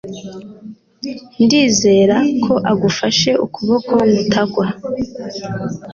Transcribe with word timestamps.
Ndizera 1.43 2.17
ko 2.45 2.53
agufashe 2.71 3.31
ukuboko 3.45 3.91
ngutagwa 4.07 4.65